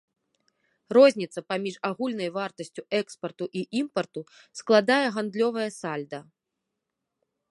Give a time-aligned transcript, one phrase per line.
[0.97, 4.21] Розніца паміж агульнай вартасцю экспарту і імпарту
[4.61, 6.19] складае гандлёвае сальда.